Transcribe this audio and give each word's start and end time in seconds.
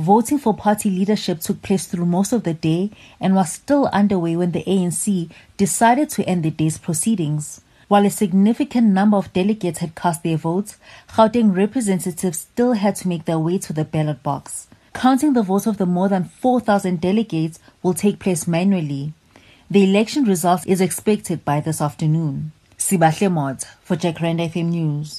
Voting 0.00 0.38
for 0.38 0.54
party 0.54 0.88
leadership 0.88 1.40
took 1.40 1.60
place 1.60 1.84
through 1.84 2.06
most 2.06 2.32
of 2.32 2.44
the 2.44 2.54
day 2.54 2.90
and 3.20 3.34
was 3.34 3.52
still 3.52 3.84
underway 3.92 4.34
when 4.34 4.52
the 4.52 4.64
ANC 4.64 5.30
decided 5.58 6.08
to 6.08 6.24
end 6.24 6.42
the 6.42 6.50
day's 6.50 6.78
proceedings. 6.78 7.60
While 7.86 8.06
a 8.06 8.10
significant 8.10 8.86
number 8.86 9.18
of 9.18 9.30
delegates 9.34 9.80
had 9.80 9.94
cast 9.94 10.22
their 10.22 10.38
votes, 10.38 10.78
Gauteng 11.10 11.54
representatives 11.54 12.38
still 12.38 12.72
had 12.72 12.96
to 12.96 13.08
make 13.08 13.26
their 13.26 13.38
way 13.38 13.58
to 13.58 13.74
the 13.74 13.84
ballot 13.84 14.22
box. 14.22 14.68
Counting 14.94 15.34
the 15.34 15.42
votes 15.42 15.66
of 15.66 15.76
the 15.76 15.84
more 15.84 16.08
than 16.08 16.24
4,000 16.24 16.98
delegates 16.98 17.58
will 17.82 17.92
take 17.92 18.18
place 18.18 18.48
manually. 18.48 19.12
The 19.70 19.84
election 19.84 20.24
results 20.24 20.64
is 20.64 20.80
expected 20.80 21.44
by 21.44 21.60
this 21.60 21.82
afternoon. 21.82 22.52
Sibahle 22.78 23.30
Mod 23.30 23.64
for 23.82 23.96
Jacaranda 23.96 24.48
FM 24.48 24.70
News. 24.70 25.18